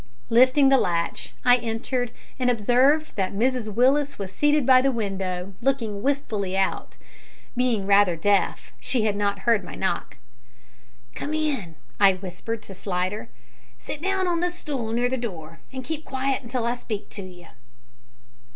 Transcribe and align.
Lifting 0.31 0.69
the 0.69 0.79
latch, 0.79 1.31
I 1.45 1.57
entered, 1.57 2.09
and 2.39 2.49
observed 2.49 3.11
that 3.17 3.35
Mrs 3.35 3.71
Willis 3.71 4.17
was 4.17 4.31
seated 4.33 4.65
by 4.65 4.81
the 4.81 4.91
window, 4.91 5.53
looking 5.61 6.01
wistfully 6.01 6.57
out. 6.57 6.97
Being 7.55 7.85
rather 7.85 8.15
deaf, 8.15 8.71
she 8.79 9.03
had 9.03 9.15
not 9.15 9.41
heard 9.45 9.63
my 9.63 9.75
knock. 9.75 10.17
"Come 11.13 11.35
in," 11.35 11.75
I 11.99 12.13
whispered 12.13 12.63
to 12.63 12.71
little 12.71 12.81
Slidder, 12.81 13.29
"sit 13.77 14.01
down 14.01 14.25
on 14.25 14.39
this 14.39 14.55
stool 14.55 14.91
near 14.91 15.07
the 15.07 15.17
door, 15.17 15.59
and 15.71 15.83
keep 15.83 16.03
quiet 16.03 16.41
until 16.41 16.65
I 16.65 16.73
speak 16.73 17.09
to 17.09 17.21
you." 17.21 17.49